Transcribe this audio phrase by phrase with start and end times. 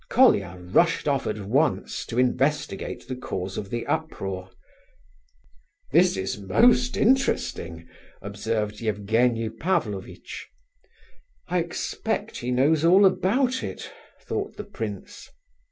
[0.09, 4.49] Colia rushed off at once to investigate the cause of the uproar.
[5.91, 7.87] "This is most interesting!"
[8.19, 10.47] observed Evgenie Pavlovitch.
[11.49, 13.91] "I expect he knows all about it!"
[14.25, 15.29] thought the prince.